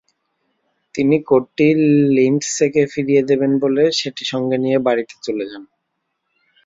তিনি 0.95 1.15
কোটটি 1.27 1.67
লিন্ডসেকে 2.15 2.83
ফিরিয়ে 2.93 3.23
দেবেন 3.29 3.51
বলে 3.63 3.83
সেটি 3.99 4.23
সঙ্গে 4.31 4.57
নিয়ে 4.57 4.77
বাড়িতে 4.87 5.15
চলে 5.25 5.45
যান। 5.51 5.63